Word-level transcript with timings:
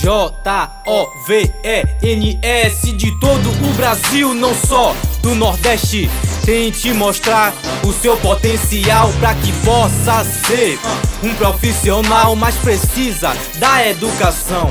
J-O-V-E-N-S 0.00 1.22
de 2.92 3.18
todo 3.20 3.48
o 3.48 3.72
Brasil, 3.74 4.34
não 4.34 4.52
só 4.54 4.94
do 5.22 5.34
Nordeste. 5.36 6.10
Tente 6.44 6.92
mostrar 6.92 7.54
o 7.84 7.92
seu 7.92 8.16
potencial 8.16 9.12
para 9.20 9.34
que 9.36 9.52
possa 9.64 10.24
ser 10.24 10.78
um 11.22 11.32
profissional 11.34 12.34
mais 12.34 12.56
precisa 12.56 13.36
da 13.58 13.86
educação. 13.88 14.68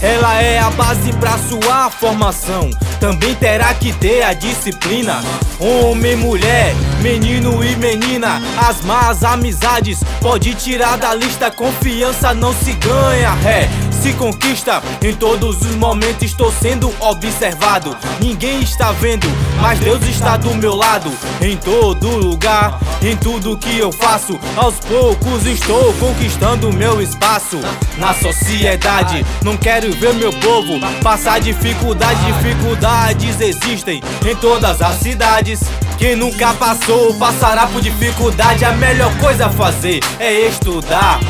Ela 0.00 0.40
é 0.42 0.58
a 0.58 0.70
base 0.70 1.12
para 1.12 1.38
sua 1.38 1.90
formação. 1.90 2.70
Também 2.98 3.34
terá 3.36 3.72
que 3.74 3.92
ter 3.92 4.22
a 4.22 4.32
disciplina. 4.32 5.22
Homem, 5.60 6.16
mulher, 6.16 6.74
menino 7.00 7.62
e 7.62 7.76
menina. 7.76 8.42
As 8.56 8.80
más 8.80 9.22
amizades 9.22 10.02
pode 10.20 10.54
tirar 10.54 10.96
da 10.98 11.14
lista. 11.14 11.52
Confiança 11.52 12.34
não 12.34 12.52
se 12.52 12.72
ganha, 12.72 13.36
é 13.46 13.91
se 14.02 14.12
conquista. 14.14 14.82
Em 15.00 15.14
todos 15.14 15.62
os 15.62 15.76
momentos 15.76 16.22
estou 16.24 16.52
sendo 16.52 16.92
observado. 16.98 17.96
Ninguém 18.20 18.60
está 18.60 18.90
vendo, 18.90 19.28
mas 19.60 19.78
Deus 19.78 20.02
está 20.08 20.36
do 20.36 20.52
meu 20.56 20.74
lado. 20.74 21.10
Em 21.40 21.56
todo 21.56 22.08
lugar, 22.16 22.80
em 23.00 23.16
tudo 23.16 23.56
que 23.56 23.78
eu 23.78 23.92
faço, 23.92 24.38
aos 24.56 24.74
poucos 24.80 25.46
estou 25.46 25.94
conquistando 25.94 26.72
meu 26.72 27.00
espaço 27.00 27.60
na 27.96 28.12
sociedade. 28.12 29.24
Não 29.44 29.56
quero 29.56 29.92
ver 29.92 30.14
meu 30.14 30.32
povo 30.32 30.80
passar 31.02 31.40
dificuldade. 31.40 32.20
Dificuldades 32.26 33.40
existem 33.40 34.02
em 34.26 34.34
todas 34.36 34.82
as 34.82 34.96
cidades. 34.96 35.60
Quem 35.96 36.16
nunca 36.16 36.52
passou 36.54 37.14
passará 37.14 37.68
por 37.68 37.80
dificuldade. 37.80 38.64
A 38.64 38.72
melhor 38.72 39.16
coisa 39.18 39.46
a 39.46 39.50
fazer 39.50 40.00
é 40.18 40.48
estudar 40.48 41.20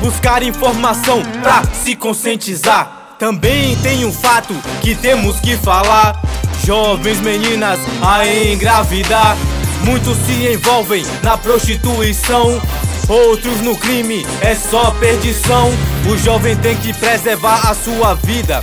buscar 0.00 0.42
informação 0.42 1.22
pra 1.42 1.62
se 1.72 1.94
conscientizar. 1.94 3.16
Também 3.18 3.76
tem 3.76 4.04
um 4.04 4.12
fato 4.12 4.54
que 4.80 4.94
temos 4.94 5.40
que 5.40 5.56
falar: 5.56 6.20
jovens 6.64 7.20
meninas 7.20 7.78
a 8.02 8.26
engravidar. 8.26 9.36
Muitos 9.84 10.16
se 10.26 10.52
envolvem 10.52 11.04
na 11.22 11.36
prostituição, 11.36 12.60
outros 13.06 13.60
no 13.60 13.76
crime, 13.76 14.26
é 14.40 14.54
só 14.54 14.90
perdição. 14.92 15.70
O 16.10 16.16
jovem 16.16 16.56
tem 16.56 16.74
que 16.76 16.92
preservar 16.92 17.68
a 17.68 17.74
sua 17.74 18.14
vida. 18.14 18.62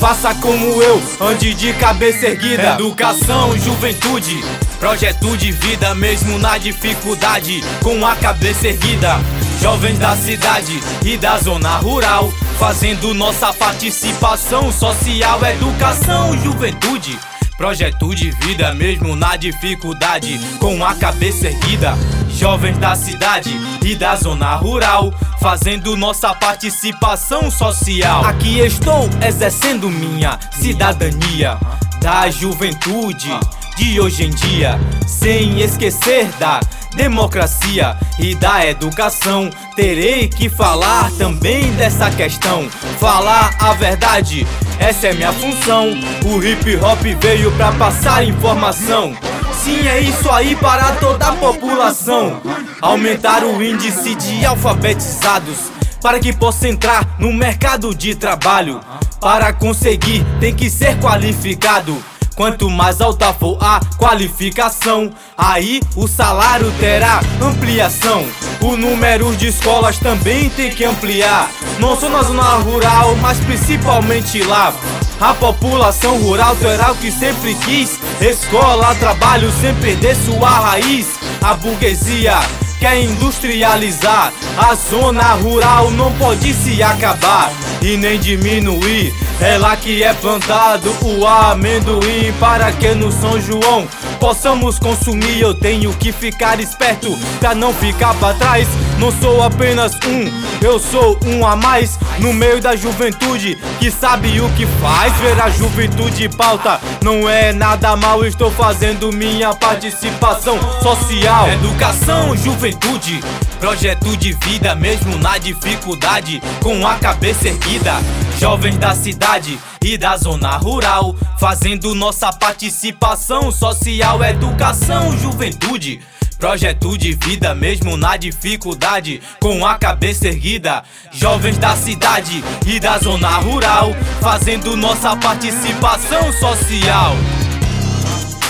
Faça 0.00 0.34
como 0.34 0.82
eu, 0.82 1.00
ande 1.20 1.54
de 1.54 1.72
cabeça 1.74 2.26
erguida. 2.26 2.72
Educação, 2.74 3.56
juventude, 3.56 4.42
projeto 4.80 5.36
de 5.36 5.52
vida, 5.52 5.94
mesmo 5.94 6.38
na 6.38 6.58
dificuldade, 6.58 7.62
com 7.82 8.04
a 8.04 8.16
cabeça 8.16 8.66
erguida. 8.66 9.20
Jovens 9.62 9.96
da 9.96 10.16
cidade 10.16 10.80
e 11.04 11.16
da 11.16 11.38
zona 11.38 11.76
rural, 11.76 12.32
fazendo 12.58 13.14
nossa 13.14 13.52
participação 13.52 14.72
social, 14.72 15.38
educação, 15.44 16.36
juventude. 16.36 17.16
Projeto 17.56 18.12
de 18.12 18.32
vida, 18.32 18.74
mesmo 18.74 19.14
na 19.14 19.36
dificuldade, 19.36 20.40
com 20.58 20.84
a 20.84 20.96
cabeça 20.96 21.46
erguida. 21.46 21.94
Jovens 22.28 22.76
da 22.78 22.96
cidade 22.96 23.56
e 23.84 23.94
da 23.94 24.16
zona 24.16 24.56
rural, 24.56 25.14
fazendo 25.40 25.96
nossa 25.96 26.34
participação 26.34 27.48
social. 27.48 28.24
Aqui 28.24 28.58
estou 28.58 29.08
exercendo 29.24 29.88
minha 29.88 30.40
cidadania 30.50 31.56
da 32.00 32.28
juventude 32.28 33.30
de 33.76 34.00
hoje 34.00 34.24
em 34.24 34.30
dia, 34.30 34.76
sem 35.06 35.60
esquecer 35.60 36.26
da 36.32 36.58
democracia 36.94 37.96
e 38.18 38.34
da 38.34 38.66
educação. 38.66 39.50
Terei 39.74 40.28
que 40.28 40.48
falar 40.48 41.10
também 41.12 41.72
dessa 41.72 42.10
questão, 42.10 42.68
falar 42.98 43.54
a 43.58 43.72
verdade. 43.72 44.46
Essa 44.78 45.08
é 45.08 45.12
minha 45.12 45.32
função. 45.32 45.90
O 46.24 46.42
hip 46.42 46.76
hop 46.76 47.02
veio 47.20 47.52
pra 47.52 47.72
passar 47.72 48.24
informação. 48.24 49.14
Sim, 49.62 49.86
é 49.86 50.00
isso 50.00 50.28
aí 50.30 50.56
para 50.56 50.92
toda 50.96 51.28
a 51.28 51.32
população. 51.32 52.40
Aumentar 52.80 53.44
o 53.44 53.62
índice 53.62 54.14
de 54.14 54.44
alfabetizados 54.44 55.70
para 56.02 56.18
que 56.18 56.32
possa 56.32 56.68
entrar 56.68 57.06
no 57.18 57.32
mercado 57.32 57.94
de 57.94 58.14
trabalho. 58.16 58.80
Para 59.20 59.52
conseguir, 59.52 60.26
tem 60.40 60.52
que 60.52 60.68
ser 60.68 60.98
qualificado. 60.98 61.96
Quanto 62.34 62.70
mais 62.70 63.00
alta 63.00 63.32
for 63.32 63.58
a 63.60 63.80
qualificação, 63.98 65.10
aí 65.36 65.80
o 65.94 66.08
salário 66.08 66.72
terá 66.80 67.20
ampliação. 67.40 68.26
O 68.60 68.76
número 68.76 69.36
de 69.36 69.48
escolas 69.48 69.98
também 69.98 70.48
tem 70.50 70.70
que 70.70 70.84
ampliar. 70.84 71.50
Não 71.78 71.98
só 71.98 72.08
na 72.08 72.22
zona 72.22 72.56
rural, 72.56 73.14
mas 73.16 73.38
principalmente 73.40 74.42
lá. 74.42 74.72
A 75.20 75.34
população 75.34 76.18
rural 76.18 76.56
terá 76.56 76.92
o 76.92 76.96
que 76.96 77.10
sempre 77.10 77.54
quis: 77.54 77.98
escola, 78.20 78.94
trabalho, 78.94 79.52
sem 79.60 79.74
perder 79.76 80.16
sua 80.16 80.48
raiz. 80.48 81.06
A 81.42 81.54
burguesia 81.54 82.38
quer 82.80 83.00
industrializar. 83.02 84.32
A 84.56 84.74
zona 84.74 85.34
rural 85.34 85.90
não 85.90 86.12
pode 86.14 86.52
se 86.54 86.82
acabar 86.82 87.52
e 87.82 87.96
nem 87.96 88.18
diminuir. 88.18 89.12
É 89.40 89.58
lá 89.58 89.76
que 89.76 90.02
é 90.02 90.14
plantado 90.14 90.94
o 91.02 91.26
amendoim 91.26 92.32
para 92.38 92.70
que 92.72 92.94
no 92.94 93.10
São 93.10 93.40
João 93.40 93.86
possamos 94.20 94.78
consumir. 94.78 95.40
Eu 95.40 95.52
tenho 95.52 95.92
que 95.94 96.12
ficar 96.12 96.60
esperto 96.60 97.18
pra 97.40 97.54
não 97.54 97.72
ficar 97.74 98.14
pra 98.14 98.34
trás. 98.34 98.68
Não 98.98 99.10
sou 99.20 99.42
apenas 99.42 99.92
um, 100.06 100.64
eu 100.64 100.78
sou 100.78 101.18
um 101.24 101.46
a 101.46 101.56
mais 101.56 101.98
no 102.18 102.32
meio 102.32 102.60
da 102.60 102.76
juventude 102.76 103.58
que 103.78 103.90
sabe 103.90 104.40
o 104.40 104.48
que 104.50 104.66
faz. 104.80 105.12
Ver 105.18 105.40
a 105.40 105.50
juventude 105.50 106.28
pauta 106.28 106.80
não 107.02 107.28
é 107.28 107.52
nada 107.52 107.96
mal. 107.96 108.24
Estou 108.24 108.50
fazendo 108.50 109.12
minha 109.12 109.54
participação 109.54 110.58
social. 110.80 111.48
Educação, 111.48 112.36
juventude, 112.36 113.22
projeto 113.58 114.16
de 114.16 114.32
vida, 114.32 114.74
mesmo 114.74 115.18
na 115.18 115.38
dificuldade, 115.38 116.42
com 116.62 116.86
a 116.86 116.94
cabeça 116.96 117.48
erguida. 117.48 117.94
Jovens 118.38 118.76
da 118.78 118.94
cidade 118.94 119.58
e 119.82 119.98
da 119.98 120.16
zona 120.16 120.56
rural, 120.56 121.14
fazendo 121.38 121.94
nossa 121.94 122.32
participação 122.32 123.50
social, 123.50 124.22
educação, 124.22 125.16
juventude. 125.18 126.00
Projeto 126.42 126.98
de 126.98 127.12
vida, 127.12 127.54
mesmo 127.54 127.96
na 127.96 128.16
dificuldade, 128.16 129.22
com 129.38 129.64
a 129.64 129.78
cabeça 129.78 130.26
erguida. 130.26 130.82
Jovens 131.12 131.56
da 131.56 131.76
cidade 131.76 132.42
e 132.66 132.80
da 132.80 132.98
zona 132.98 133.28
rural, 133.36 133.92
fazendo 134.20 134.76
nossa 134.76 135.14
participação 135.14 136.32
social. 136.32 137.14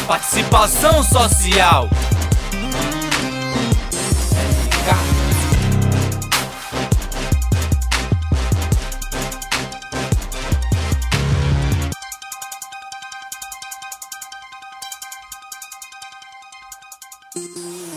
Participação 0.07 1.05
social. 1.05 1.91
Música 17.35 17.92